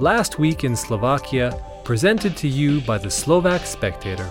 Last 0.00 0.38
Week 0.38 0.62
in 0.62 0.76
Slovakia, 0.76 1.60
presented 1.82 2.36
to 2.36 2.46
you 2.46 2.80
by 2.82 2.98
the 2.98 3.10
Slovak 3.10 3.66
Spectator. 3.66 4.30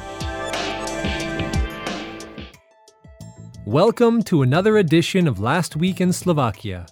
Welcome 3.66 4.24
to 4.24 4.44
another 4.44 4.78
edition 4.78 5.28
of 5.28 5.42
Last 5.42 5.76
Week 5.76 6.00
in 6.00 6.14
Slovakia. 6.14 6.86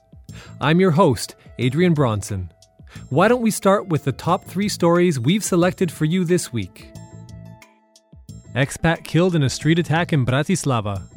I'm 0.60 0.82
your 0.82 0.92
host, 0.92 1.36
Adrian 1.58 1.94
Bronson. 1.94 2.52
Why 3.08 3.30
don't 3.30 3.42
we 3.42 3.50
start 3.50 3.88
with 3.88 4.04
the 4.04 4.12
top 4.12 4.44
three 4.44 4.68
stories 4.68 5.22
we've 5.22 5.42
selected 5.42 5.90
for 5.90 6.04
you 6.04 6.26
this 6.26 6.52
week? 6.52 6.92
Expat 8.56 9.06
killed 9.06 9.36
in 9.36 9.44
a 9.44 9.50
street 9.50 9.80
attack 9.80 10.12
in 10.12 10.26
Bratislava. 10.26 11.08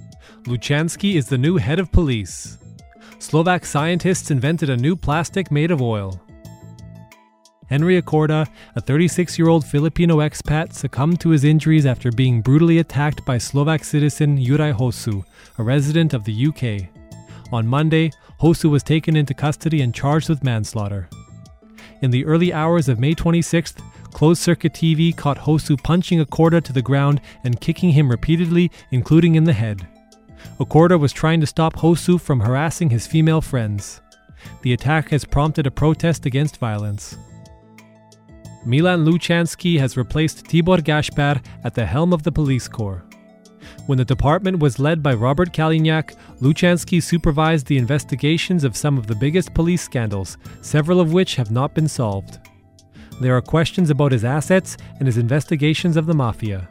Luchansky 0.44 1.14
is 1.16 1.28
the 1.28 1.36
new 1.36 1.56
head 1.56 1.80
of 1.80 1.90
police. 1.90 2.56
Slovak 3.18 3.66
scientists 3.66 4.30
invented 4.30 4.70
a 4.70 4.76
new 4.76 4.94
plastic 4.94 5.50
made 5.50 5.72
of 5.72 5.82
oil. 5.82 6.22
Henry 7.68 8.00
Acorda, 8.00 8.48
a 8.76 8.80
36 8.80 9.38
year 9.38 9.48
old 9.48 9.64
Filipino 9.64 10.18
expat, 10.18 10.72
succumbed 10.72 11.20
to 11.20 11.28
his 11.30 11.44
injuries 11.44 11.84
after 11.84 12.10
being 12.10 12.40
brutally 12.40 12.78
attacked 12.78 13.24
by 13.26 13.36
Slovak 13.36 13.84
citizen 13.84 14.38
Juraj 14.38 14.74
Hosu, 14.74 15.22
a 15.58 15.62
resident 15.62 16.14
of 16.14 16.24
the 16.24 16.46
UK. 16.46 16.88
On 17.52 17.66
Monday, 17.66 18.10
Hosu 18.40 18.70
was 18.70 18.82
taken 18.82 19.16
into 19.16 19.34
custody 19.34 19.82
and 19.82 19.94
charged 19.94 20.30
with 20.30 20.44
manslaughter. 20.44 21.10
In 22.00 22.10
the 22.10 22.24
early 22.24 22.54
hours 22.54 22.88
of 22.88 22.98
May 22.98 23.14
26th, 23.14 23.82
closed 24.12 24.40
circuit 24.40 24.72
TV 24.72 25.14
caught 25.14 25.38
Hosu 25.38 25.82
punching 25.82 26.24
Acorda 26.24 26.62
to 26.62 26.72
the 26.72 26.80
ground 26.80 27.20
and 27.44 27.60
kicking 27.60 27.90
him 27.90 28.10
repeatedly, 28.10 28.70
including 28.92 29.34
in 29.34 29.44
the 29.44 29.52
head. 29.52 29.86
Acorda 30.58 30.98
was 30.98 31.12
trying 31.12 31.40
to 31.40 31.46
stop 31.46 31.74
Hosu 31.74 32.18
from 32.18 32.40
harassing 32.40 32.88
his 32.88 33.06
female 33.06 33.42
friends. 33.42 34.00
The 34.62 34.72
attack 34.72 35.10
has 35.10 35.24
prompted 35.24 35.66
a 35.66 35.70
protest 35.70 36.24
against 36.24 36.56
violence. 36.56 37.18
Milan 38.68 39.06
Luchansky 39.06 39.78
has 39.78 39.96
replaced 39.96 40.44
Tibor 40.44 40.84
Gaspar 40.84 41.40
at 41.64 41.74
the 41.74 41.86
helm 41.86 42.12
of 42.12 42.22
the 42.22 42.30
police 42.30 42.68
corps. 42.68 43.02
When 43.86 43.96
the 43.96 44.04
department 44.04 44.58
was 44.58 44.78
led 44.78 45.02
by 45.02 45.14
Robert 45.14 45.54
Kaliňák, 45.54 46.14
Luchansky 46.42 47.02
supervised 47.02 47.64
the 47.66 47.78
investigations 47.78 48.64
of 48.64 48.76
some 48.76 48.98
of 48.98 49.06
the 49.06 49.14
biggest 49.14 49.54
police 49.54 49.80
scandals, 49.80 50.36
several 50.60 51.00
of 51.00 51.14
which 51.14 51.36
have 51.36 51.50
not 51.50 51.74
been 51.74 51.88
solved. 51.88 52.40
There 53.22 53.34
are 53.34 53.40
questions 53.40 53.88
about 53.88 54.12
his 54.12 54.22
assets 54.22 54.76
and 54.98 55.06
his 55.06 55.16
investigations 55.16 55.96
of 55.96 56.04
the 56.04 56.12
mafia. 56.12 56.68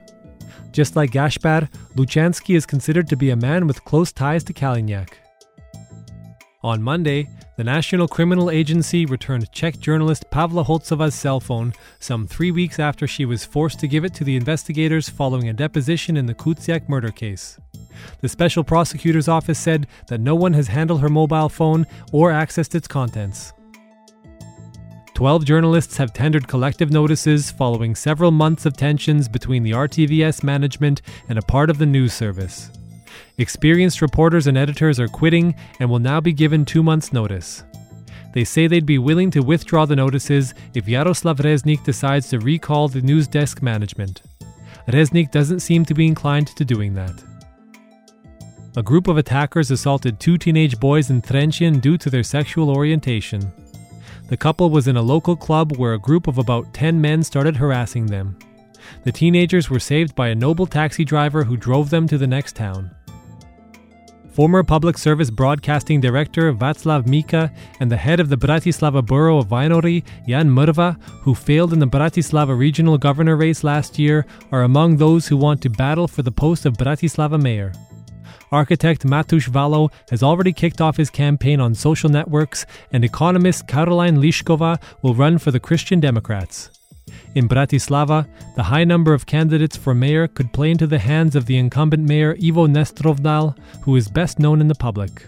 Just 0.71 0.95
like 0.95 1.09
Gaspar, 1.09 1.67
Luchansky 1.95 2.55
is 2.55 2.67
considered 2.67 3.09
to 3.09 3.17
be 3.17 3.31
a 3.31 3.35
man 3.35 3.65
with 3.65 3.83
close 3.85 4.11
ties 4.11 4.43
to 4.43 4.53
Kaliňák. 4.53 5.09
On 6.63 6.81
Monday, 6.81 7.29
the 7.55 7.63
National 7.63 8.07
Criminal 8.07 8.49
Agency 8.49 9.05
returned 9.05 9.51
Czech 9.51 9.79
journalist 9.79 10.25
Pavla 10.31 10.63
Holcova's 10.63 11.13
cell 11.13 11.39
phone 11.39 11.71
some 11.99 12.25
three 12.25 12.49
weeks 12.49 12.79
after 12.79 13.05
she 13.05 13.25
was 13.25 13.45
forced 13.45 13.79
to 13.79 13.87
give 13.87 14.03
it 14.03 14.15
to 14.15 14.23
the 14.23 14.35
investigators 14.35 15.07
following 15.07 15.49
a 15.49 15.53
deposition 15.53 16.17
in 16.17 16.25
the 16.25 16.33
Kuciak 16.33 16.89
murder 16.89 17.11
case. 17.11 17.59
The 18.21 18.29
special 18.29 18.63
prosecutor's 18.63 19.27
office 19.27 19.59
said 19.59 19.85
that 20.07 20.19
no 20.19 20.33
one 20.33 20.53
has 20.53 20.67
handled 20.67 21.01
her 21.01 21.09
mobile 21.09 21.47
phone 21.47 21.85
or 22.11 22.31
accessed 22.31 22.73
its 22.73 22.87
contents. 22.87 23.53
Twelve 25.13 25.45
journalists 25.45 25.97
have 25.97 26.11
tendered 26.11 26.47
collective 26.47 26.91
notices 26.91 27.51
following 27.51 27.93
several 27.93 28.31
months 28.31 28.65
of 28.65 28.75
tensions 28.75 29.29
between 29.29 29.61
the 29.61 29.71
RTVS 29.71 30.43
management 30.43 31.03
and 31.29 31.37
a 31.37 31.43
part 31.43 31.69
of 31.69 31.77
the 31.77 31.85
news 31.85 32.13
service. 32.13 32.71
Experienced 33.37 34.01
reporters 34.01 34.47
and 34.47 34.57
editors 34.57 34.99
are 34.99 35.07
quitting 35.07 35.55
and 35.79 35.89
will 35.89 35.99
now 35.99 36.19
be 36.19 36.33
given 36.33 36.65
two 36.65 36.83
months' 36.83 37.13
notice. 37.13 37.63
They 38.33 38.43
say 38.43 38.67
they'd 38.67 38.85
be 38.85 38.97
willing 38.97 39.31
to 39.31 39.41
withdraw 39.41 39.85
the 39.85 39.95
notices 39.95 40.53
if 40.73 40.85
Jaroslav 40.85 41.37
Reznik 41.37 41.83
decides 41.83 42.29
to 42.29 42.39
recall 42.39 42.87
the 42.87 43.01
news 43.01 43.27
desk 43.27 43.61
management. 43.61 44.21
Reznik 44.87 45.31
doesn't 45.31 45.61
seem 45.61 45.85
to 45.85 45.93
be 45.93 46.07
inclined 46.07 46.47
to 46.47 46.63
doing 46.63 46.93
that. 46.93 47.23
A 48.75 48.83
group 48.83 49.07
of 49.07 49.17
attackers 49.17 49.71
assaulted 49.71 50.19
two 50.19 50.37
teenage 50.37 50.79
boys 50.79 51.09
in 51.09 51.21
Trenčín 51.21 51.81
due 51.81 51.97
to 51.97 52.11
their 52.11 52.21
sexual 52.21 52.69
orientation. 52.69 53.51
The 54.29 54.37
couple 54.37 54.69
was 54.69 54.87
in 54.87 54.97
a 54.97 55.01
local 55.01 55.35
club 55.35 55.77
where 55.77 55.93
a 55.93 55.99
group 55.99 56.27
of 56.27 56.37
about 56.37 56.73
10 56.73 57.01
men 57.01 57.23
started 57.23 57.55
harassing 57.55 58.05
them. 58.05 58.37
The 59.03 59.11
teenagers 59.11 59.69
were 59.69 59.79
saved 59.79 60.15
by 60.15 60.27
a 60.27 60.35
noble 60.35 60.67
taxi 60.67 61.03
driver 61.03 61.43
who 61.43 61.57
drove 61.57 61.89
them 61.89 62.07
to 62.07 62.17
the 62.17 62.27
next 62.27 62.55
town. 62.55 62.91
Former 64.37 64.61
Public 64.61 64.99
Service 64.99 65.31
Broadcasting 65.31 65.99
Director 65.99 66.53
Václav 66.53 67.07
Mika 67.07 67.51
and 67.79 67.91
the 67.91 67.97
head 67.97 68.19
of 68.19 68.29
the 68.29 68.37
Bratislava 68.37 69.03
Borough 69.03 69.39
of 69.39 69.47
Vinohrady, 69.47 70.03
Jan 70.27 70.47
Mrva, 70.47 71.01
who 71.23 71.33
failed 71.33 71.73
in 71.73 71.79
the 71.79 71.87
Bratislava 71.87 72.55
regional 72.55 72.99
governor 72.99 73.35
race 73.35 73.63
last 73.63 73.97
year, 73.97 74.27
are 74.51 74.61
among 74.61 74.97
those 74.97 75.27
who 75.27 75.37
want 75.37 75.59
to 75.63 75.71
battle 75.71 76.07
for 76.07 76.21
the 76.21 76.31
post 76.31 76.67
of 76.67 76.77
Bratislava 76.77 77.41
mayor. 77.41 77.73
Architect 78.51 79.07
Matuš 79.07 79.47
Vallo 79.47 79.89
has 80.11 80.21
already 80.21 80.53
kicked 80.53 80.81
off 80.81 80.97
his 80.97 81.09
campaign 81.09 81.59
on 81.59 81.73
social 81.73 82.07
networks, 82.07 82.67
and 82.91 83.03
economist 83.03 83.67
Caroline 83.67 84.17
Lišková 84.17 84.79
will 85.01 85.15
run 85.15 85.39
for 85.39 85.49
the 85.49 85.59
Christian 85.59 85.99
Democrats. 85.99 86.69
In 87.35 87.47
Bratislava, 87.47 88.27
the 88.55 88.63
high 88.63 88.83
number 88.83 89.13
of 89.13 89.25
candidates 89.25 89.77
for 89.77 89.93
mayor 89.93 90.27
could 90.27 90.53
play 90.53 90.71
into 90.71 90.87
the 90.87 90.99
hands 90.99 91.35
of 91.35 91.45
the 91.45 91.57
incumbent 91.57 92.07
mayor 92.07 92.35
Ivo 92.43 92.67
Nesrovnal, 92.67 93.57
who 93.81 93.95
is 93.95 94.07
best 94.07 94.39
known 94.39 94.61
in 94.61 94.67
the 94.67 94.75
public. 94.75 95.25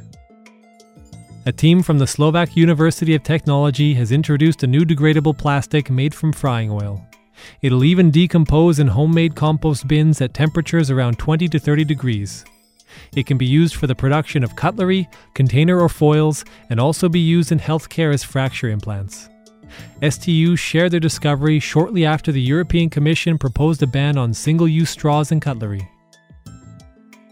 A 1.45 1.51
team 1.51 1.81
from 1.81 2.00
the 2.00 2.07
Slovak 2.07 2.56
University 2.56 3.16
of 3.16 3.23
Technology 3.23 3.94
has 3.94 4.12
introduced 4.12 4.63
a 4.63 4.67
new 4.67 4.81
degradable 4.81 5.38
plastic 5.38 5.90
made 5.90 6.13
from 6.13 6.34
frying 6.34 6.69
oil. 6.69 7.06
It'll 7.62 7.84
even 7.84 8.11
decompose 8.11 8.79
in 8.79 8.88
homemade 8.88 9.35
compost 9.35 9.88
bins 9.88 10.22
at 10.22 10.34
temperatures 10.34 10.91
around 10.91 11.17
20 11.17 11.47
to 11.47 11.59
30 11.59 11.85
degrees. 11.85 12.44
It 13.16 13.25
can 13.25 13.38
be 13.38 13.46
used 13.46 13.75
for 13.75 13.88
the 13.88 13.96
production 13.96 14.44
of 14.44 14.56
cutlery, 14.56 15.07
container 15.34 15.79
or 15.79 15.90
foils, 15.90 16.44
and 16.69 16.79
also 16.79 17.07
be 17.07 17.19
used 17.19 17.51
in 17.51 17.59
healthcare 17.59 18.13
as 18.13 18.23
fracture 18.23 18.69
implants. 18.69 19.29
STU 20.07 20.56
shared 20.56 20.91
their 20.91 21.00
discovery 21.00 21.59
shortly 21.59 22.06
after 22.06 22.31
the 22.31 22.41
European 22.41 22.90
Commission 22.90 23.38
proposed 23.38 23.84
a 23.84 23.88
ban 23.88 24.18
on 24.18 24.34
single 24.34 24.68
use 24.68 24.90
straws 24.90 25.31
and 25.31 25.41
cutlery. 25.41 25.90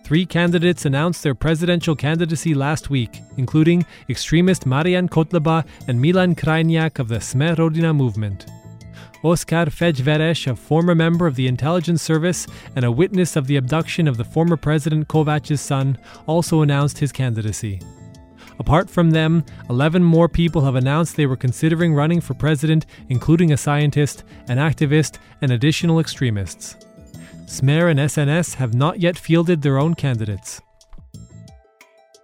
Three 0.04 0.26
candidates 0.26 0.86
announced 0.86 1.22
their 1.22 1.36
presidential 1.36 1.94
candidacy 1.94 2.54
last 2.54 2.90
week, 2.90 3.22
including 3.36 3.86
extremist 4.08 4.66
Marian 4.66 5.10
Kotleba 5.10 5.66
and 5.90 6.02
Milan 6.02 6.34
Krajniak 6.34 7.00
of 7.00 7.10
the 7.10 7.20
Sme 7.20 7.56
Rodina 7.58 7.94
movement. 7.94 8.46
Oskar 9.24 9.66
Fegyveres, 9.66 10.50
a 10.50 10.56
former 10.56 10.96
member 10.96 11.28
of 11.28 11.36
the 11.36 11.48
intelligence 11.48 12.02
service 12.02 12.48
and 12.76 12.86
a 12.86 12.92
witness 12.92 13.36
of 13.36 13.48
the 13.48 13.58
abduction 13.58 14.08
of 14.08 14.16
the 14.16 14.24
former 14.24 14.56
President 14.56 15.10
Kovac's 15.10 15.60
son, 15.60 15.98
also 16.26 16.62
announced 16.62 17.00
his 17.00 17.12
candidacy. 17.12 17.82
Apart 18.60 18.90
from 18.90 19.12
them, 19.12 19.44
11 19.70 20.04
more 20.04 20.28
people 20.28 20.62
have 20.62 20.76
announced 20.76 21.16
they 21.16 21.26
were 21.26 21.36
considering 21.36 21.94
running 21.94 22.22
for 22.22 22.34
president, 22.34 22.86
including 23.10 23.52
a 23.52 23.58
scientist, 23.58 24.24
an 24.48 24.58
activist, 24.58 25.20
and 25.42 25.52
additional 25.52 26.00
extremists. 26.00 26.76
Smer 27.46 27.90
and 27.90 28.00
SNS 28.00 28.56
have 28.56 28.74
not 28.74 29.00
yet 29.00 29.18
fielded 29.18 29.62
their 29.62 29.78
own 29.78 29.94
candidates. 29.94 30.62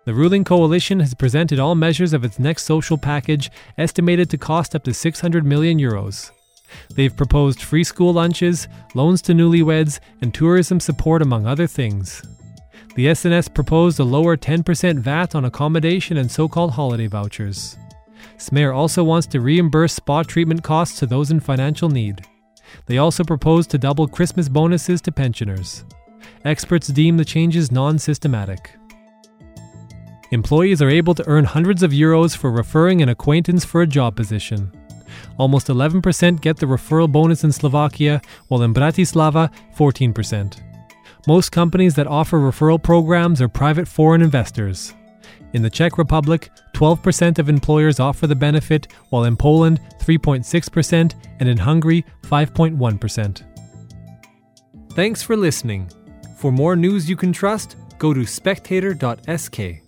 The 0.05 0.13
ruling 0.13 0.43
coalition 0.43 0.99
has 0.99 1.13
presented 1.13 1.59
all 1.59 1.75
measures 1.75 2.11
of 2.11 2.25
its 2.25 2.37
next 2.37 2.65
social 2.65 2.97
package, 2.97 3.49
estimated 3.77 4.29
to 4.31 4.37
cost 4.37 4.75
up 4.75 4.83
to 4.83 4.93
600 4.93 5.45
million 5.45 5.79
euros. 5.79 6.31
They've 6.95 7.15
proposed 7.15 7.61
free 7.61 7.85
school 7.85 8.11
lunches, 8.11 8.67
loans 8.95 9.21
to 9.23 9.33
newlyweds, 9.33 9.99
and 10.19 10.33
tourism 10.33 10.81
support, 10.81 11.21
among 11.21 11.45
other 11.45 11.67
things. 11.67 12.21
The 12.95 13.07
SNS 13.07 13.53
proposed 13.55 13.99
a 13.99 14.03
lower 14.03 14.37
10% 14.37 14.99
VAT 14.99 15.33
on 15.33 15.45
accommodation 15.45 16.17
and 16.17 16.29
so 16.29 16.47
called 16.47 16.71
holiday 16.71 17.07
vouchers. 17.07 17.75
Smer 18.37 18.75
also 18.75 19.03
wants 19.03 19.25
to 19.27 19.41
reimburse 19.41 19.93
spa 19.93 20.21
treatment 20.21 20.63
costs 20.63 20.99
to 20.99 21.07
those 21.07 21.31
in 21.31 21.39
financial 21.39 21.89
need. 21.89 22.21
They 22.85 22.99
also 22.99 23.23
propose 23.23 23.65
to 23.67 23.79
double 23.79 24.07
Christmas 24.07 24.47
bonuses 24.47 25.01
to 25.01 25.11
pensioners. 25.11 25.85
Experts 26.45 26.87
deem 26.87 27.17
the 27.17 27.25
changes 27.25 27.71
non 27.71 27.97
systematic. 27.97 28.71
Employees 30.29 30.81
are 30.81 30.89
able 30.89 31.15
to 31.15 31.27
earn 31.27 31.45
hundreds 31.45 31.81
of 31.81 31.91
euros 31.91 32.35
for 32.37 32.51
referring 32.51 33.01
an 33.01 33.09
acquaintance 33.09 33.65
for 33.65 33.81
a 33.81 33.87
job 33.87 34.15
position. 34.15 34.71
Almost 35.37 35.67
11% 35.67 36.41
get 36.41 36.57
the 36.57 36.65
referral 36.65 37.11
bonus 37.11 37.43
in 37.43 37.51
Slovakia, 37.51 38.21
while 38.49 38.61
in 38.61 38.73
Bratislava, 38.73 39.51
14%. 39.75 40.72
Most 41.25 41.51
companies 41.51 41.95
that 41.95 42.07
offer 42.07 42.37
referral 42.37 42.81
programs 42.81 43.41
are 43.41 43.47
private 43.47 43.87
foreign 43.87 44.21
investors. 44.21 44.93
In 45.53 45.61
the 45.61 45.69
Czech 45.69 45.97
Republic, 45.97 46.49
12% 46.73 47.39
of 47.39 47.47
employers 47.47 47.99
offer 47.99 48.27
the 48.27 48.35
benefit, 48.35 48.87
while 49.09 49.23
in 49.23 49.37
Poland, 49.37 49.79
3.6%, 49.99 51.13
and 51.39 51.47
in 51.47 51.57
Hungary, 51.57 52.03
5.1%. 52.23 53.43
Thanks 54.91 55.23
for 55.23 55.37
listening. 55.37 55.89
For 56.37 56.51
more 56.51 56.75
news 56.75 57.09
you 57.09 57.15
can 57.15 57.31
trust, 57.31 57.77
go 57.99 58.13
to 58.13 58.25
spectator.sk. 58.25 59.82